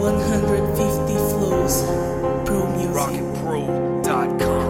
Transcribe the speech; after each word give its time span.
150 0.00 1.14
flows. 1.28 1.84
Pro 2.46 2.66
music. 2.72 2.90
rocketpro.com. 2.96 4.60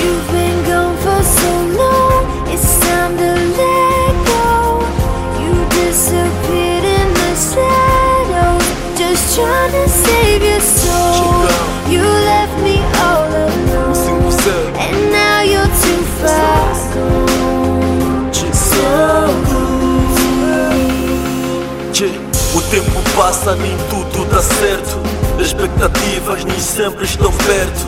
You've 0.00 0.28
been 0.30 0.58
gone 0.70 0.96
for 1.04 1.22
so 1.40 1.52
long, 1.82 2.22
it's 2.52 2.78
time 2.80 3.16
to 3.16 3.32
let 3.60 4.14
go. 4.30 4.50
You 5.42 5.52
disappeared 5.82 6.84
in 6.98 7.08
the 7.20 7.32
shadows, 7.50 8.66
just 8.96 9.22
trying 9.36 9.72
to 9.72 9.91
O 22.54 22.60
tempo 22.60 23.02
passa, 23.16 23.56
nem 23.56 23.74
tudo 23.88 24.26
dá 24.26 24.42
certo. 24.42 24.98
As 25.40 25.46
expectativas 25.46 26.44
nem 26.44 26.60
sempre 26.60 27.04
estão 27.04 27.32
perto. 27.32 27.86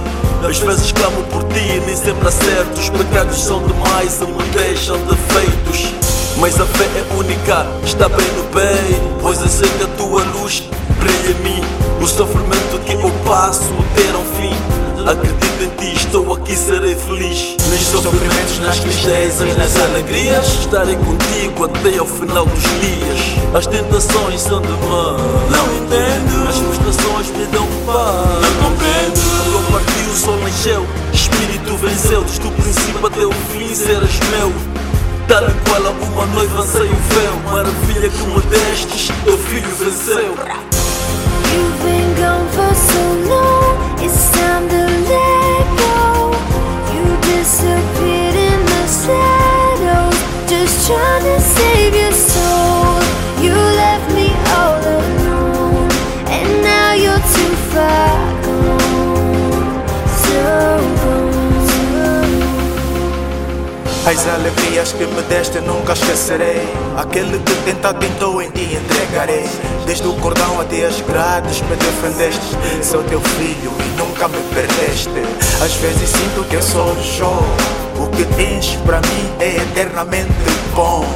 Às 0.49 0.59
vezes 0.59 0.91
clamo 0.91 1.23
por 1.25 1.45
ti 1.45 1.61
e 1.61 1.81
nem 1.81 1.95
sempre 1.95 2.29
acerto. 2.29 2.81
Os 2.81 2.89
pecados 2.89 3.45
são 3.45 3.63
demais 3.67 4.19
e 4.23 4.27
me 4.27 4.43
deixam 4.55 4.97
defeitos. 5.05 5.93
Mas 6.39 6.59
a 6.59 6.65
fé 6.65 6.85
é 6.85 7.15
única, 7.15 7.67
está 7.85 8.09
bem 8.09 8.27
no 8.37 8.45
bem. 8.55 9.19
Pois 9.21 9.39
eu 9.43 9.49
sei 9.49 9.69
que 9.69 9.85
a 9.85 9.89
tua 9.99 10.23
luz 10.23 10.63
brilha 10.99 11.37
em 11.37 11.43
mim. 11.43 11.65
O 12.01 12.07
sofrimento 12.07 12.81
que 12.87 12.95
eu 12.95 13.11
passo 13.27 13.75
ter 13.95 14.17
um 14.17 14.25
fim. 14.37 14.74
Acredito 15.07 15.63
em 15.63 15.69
ti, 15.77 15.97
estou 15.97 16.33
aqui, 16.33 16.57
serei 16.57 16.95
feliz. 16.95 17.57
Nos 17.69 17.81
sofrimentos, 17.81 18.59
nas 18.61 18.81
tristezas, 18.81 19.55
nas 19.59 19.77
alegrias. 19.77 20.47
Estarei 20.61 20.97
contigo 20.97 21.65
até 21.67 21.99
ao 21.99 22.07
final 22.07 22.47
dos 22.47 22.63
dias. 22.63 23.55
As 23.55 23.67
tentações 23.67 24.41
são 24.41 24.63
de 24.63 24.69
mão, 24.69 25.19
não 25.51 25.77
entendo. 25.77 26.49
As 26.49 26.57
frustrações 26.57 27.27
me 27.37 27.45
dão 27.53 27.67
paz, 27.85 28.41
não 28.41 28.71
compreendo. 28.71 29.21
Quando 29.37 29.53
eu 29.53 29.73
parti, 29.73 30.11
o 30.11 30.17
sol 30.17 30.39
nasceu, 30.39 30.87
espírito 31.13 31.77
venceu. 31.77 32.23
Desde 32.23 32.47
o 32.47 32.51
princípio 32.53 33.07
até 33.07 33.27
o 33.27 33.33
fim, 33.53 33.75
serás 33.75 34.19
meu. 34.31 34.53
Tal 35.29 35.45
qual 35.69 35.87
a 35.87 35.91
uma 35.91 36.27
noiva 36.35 36.67
sem 36.67 36.83
o 36.83 36.87
véu. 36.87 37.53
Maravilha 37.53 38.09
que 38.09 38.23
me 38.23 38.41
destes, 38.43 39.13
teu 39.23 39.37
filho 39.37 39.69
venceu. 39.79 40.35
As 64.07 64.27
alegrias 64.29 64.93
que 64.93 65.07
me 65.07 65.23
deste 65.23 65.61
nunca 65.61 65.95
esquecerei. 65.95 66.61
Aquele 66.95 67.39
que 67.39 67.55
tenta 67.65 67.95
tentou 67.95 68.43
em 68.43 68.51
ti 68.51 68.77
entregarei. 68.77 69.47
Desde 69.87 70.07
o 70.07 70.13
cordão 70.17 70.61
até 70.61 70.85
as 70.85 71.01
grades 71.01 71.63
me 71.63 71.75
defendeste. 71.75 72.55
Sou 72.83 73.03
teu 73.05 73.19
filho 73.23 73.73
e 73.81 73.99
nunca 73.99 74.29
me 74.29 74.37
perdeste. 74.53 75.09
Às 75.65 75.73
vezes 75.77 76.11
sinto 76.11 76.45
que 76.45 76.57
eu 76.57 76.63
sou 76.63 76.93
o 76.93 77.03
show. 77.03 77.43
O 77.99 78.07
que 78.09 78.27
tens 78.37 78.77
para 78.85 79.01
mim 79.01 79.33
é 79.41 79.57
eternamente 79.57 80.33
bom. 80.75 81.07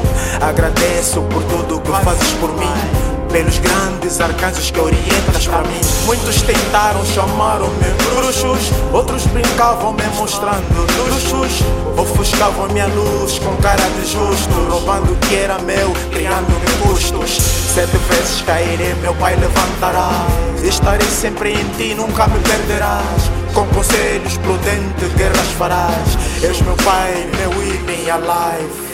Agradeço 0.41 1.21
por 1.25 1.45
tudo 1.45 1.83
que 1.83 1.91
fazes 2.03 2.33
por 2.41 2.57
mim. 2.57 3.18
Pelos 3.31 3.59
grandes 3.59 4.21
arcanjos 4.21 4.71
que 4.71 4.81
orientas 4.81 5.47
para 5.47 5.63
mim. 5.63 5.81
Muitos 6.07 6.43
tentaram 6.43 7.05
chamar-me 7.05 7.69
bruxos, 8.15 8.73
outros 8.93 9.27
brincavam 9.27 9.93
me 9.93 10.07
mostrando 10.17 10.87
luxos. 10.97 11.63
Ofuscavam 11.97 12.69
minha 12.69 12.87
luz 12.87 13.39
com 13.39 13.55
cara 13.57 13.83
de 13.83 14.07
justo, 14.07 14.55
roubando 14.71 15.13
o 15.13 15.17
que 15.17 15.37
era 15.37 15.59
meu, 15.59 15.93
criando-me 16.11 16.89
custos. 16.89 17.39
Sete 17.75 17.97
vezes 18.09 18.43
cairei, 18.43 18.95
meu 19.03 19.15
pai 19.15 19.37
levantará. 19.37 20.11
Estarei 20.63 21.07
sempre 21.09 21.53
em 21.53 21.69
ti, 21.77 21.95
nunca 21.95 22.27
me 22.27 22.39
perderás. 22.41 23.31
Com 23.53 23.67
conselhos 23.69 24.37
prudentes, 24.39 25.13
guerras 25.17 25.49
farás. 25.59 26.19
És 26.43 26.61
meu 26.63 26.77
pai, 26.77 27.29
meu 27.39 27.53
e 27.63 27.79
minha 27.81 28.17
life. 28.17 28.89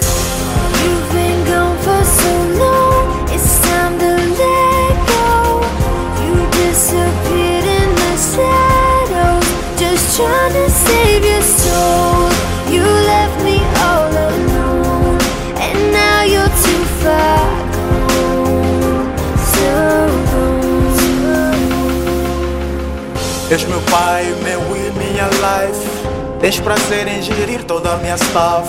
Trying 10.17 10.53
to 10.53 10.71
save 10.71 11.25
your 11.25 11.43
soul. 11.43 12.31
You 12.71 12.83
left 12.83 13.43
me 13.43 13.59
all 13.83 14.11
alone, 14.31 15.19
and 15.59 15.79
now 15.91 16.23
you're 16.23 16.55
too 16.65 16.83
far 17.03 17.43
gone. 17.75 19.11
So 19.53 19.75
gone. 20.31 20.55
És 23.51 23.65
meu 23.65 23.81
pai, 23.91 24.35
meu 24.45 24.61
e 24.77 24.91
minha 24.99 25.27
life. 25.27 25.85
Tens 26.41 26.61
prazer 26.61 27.09
em 27.09 27.21
gerir 27.21 27.65
toda 27.65 27.95
a 27.95 27.97
minha 27.97 28.15
staff. 28.15 28.69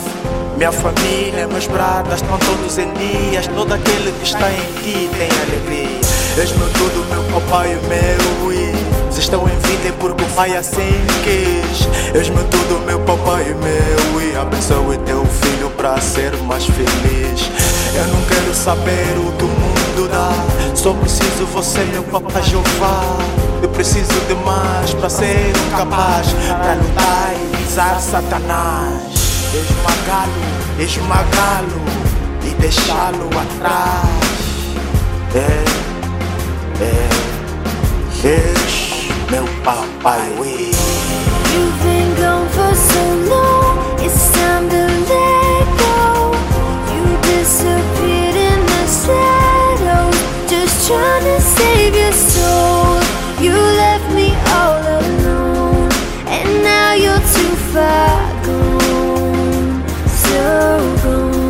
Minha 0.57 0.71
família, 0.71 1.47
meus 1.47 1.67
bradas 1.67 2.21
estão 2.21 2.39
todos 2.39 2.77
em 2.77 2.91
dias. 2.93 3.47
Todo 3.47 3.73
aquele 3.73 4.11
que 4.13 4.23
está 4.23 4.49
em 4.49 4.65
ti 4.81 5.09
tem 5.17 5.29
alegria. 5.41 5.99
És 6.37 6.51
meu 6.57 6.67
tudo, 6.69 7.05
meu 7.09 7.23
papai 7.39 7.77
meu 7.87 8.51
e. 8.51 9.04
Se 9.15 9.21
estou 9.21 9.47
em 9.47 9.57
vida 9.59 9.87
é 9.87 9.91
porque 9.93 10.21
o 10.21 10.27
pai 10.35 10.57
assim 10.57 10.91
quis. 11.23 11.87
És 12.13 12.27
meu 12.27 12.43
tudo, 12.49 12.85
meu 12.85 12.99
papai 12.99 13.43
e 13.43 13.53
meu 13.53 14.21
e. 14.21 14.35
Abençoe 14.35 14.97
teu 15.05 15.25
filho 15.25 15.69
para 15.69 16.01
ser 16.01 16.35
mais 16.43 16.65
feliz. 16.65 17.49
Eu 17.95 18.07
não 18.07 18.21
quero 18.25 18.53
saber 18.53 19.15
o 19.17 19.31
que 19.37 19.45
o 19.45 19.47
mundo 19.47 20.09
dá. 20.11 20.75
Só 20.75 20.91
preciso 20.91 21.45
você, 21.53 21.79
meu 21.93 22.03
papai 22.03 22.43
Jeová. 22.43 23.15
Eu 23.63 23.69
preciso 23.69 24.11
de 24.27 24.35
mais 24.45 24.93
para 24.93 25.09
ser 25.09 25.53
capaz 25.71 26.27
Para 26.33 26.73
lutar 26.73 27.33
e 27.33 27.57
pisar 27.57 27.99
Satanás 28.01 29.49
Esmagá-lo, 29.55 30.83
esmagá-lo 30.83 31.81
E 32.43 32.49
deixá-lo 32.61 33.29
atrás 33.39 34.09
É, 35.33 35.63
é 36.83 37.25
És 38.27 38.84
meu 39.29 39.45
papai 39.63 40.29
Ui. 40.39 40.71
You've 41.53 41.83
been 41.83 42.15
gone 42.15 42.47
for 42.49 42.75
so 42.75 43.03
long, 43.29 43.77
it's 44.03 44.31
time 44.33 44.69
to 44.69 44.83
let 45.11 45.65
go. 45.79 46.33
You 46.93 47.03
disappeared 47.23 48.35
in 48.35 48.59
the 48.71 48.83
shadows, 49.01 50.17
just 50.49 50.87
trying 50.87 51.23
to 51.23 51.41
save 51.41 51.95
your 51.95 52.13
soul. 52.13 52.99
You 53.39 53.53
left 53.53 54.07
me 54.13 54.35
all 54.57 54.81
alone, 54.99 55.89
and 56.27 56.49
now 56.63 56.93
you're 56.93 57.25
too 57.35 57.55
far 57.71 58.19
gone. 58.43 59.83
So 60.07 60.43
gone. 61.03 61.45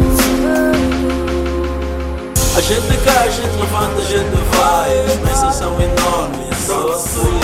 A 2.57 2.61
gente 2.61 2.97
cai, 3.03 3.27
a 3.27 3.31
gente 3.31 3.55
levanta, 3.57 3.99
a 3.99 4.05
gente 4.05 4.35
vai. 4.55 5.05
As 5.05 5.15
bênçãos 5.17 5.55
são 5.55 5.73
enormes, 5.81 6.51
é 6.51 6.55
só 6.65 6.97
subir. 6.97 7.34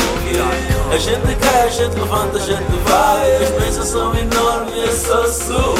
A 0.92 0.98
gente 0.98 1.36
cai, 1.36 1.64
a 1.64 1.70
gente 1.70 1.96
levanta, 1.98 2.38
a 2.38 2.42
gente 2.42 2.78
vai. 2.86 3.36
As 3.38 3.50
bênçãos 3.52 3.88
são 3.88 4.14
enormes, 4.14 4.84
é 4.84 4.92
só 4.92 5.26
subir. 5.26 5.71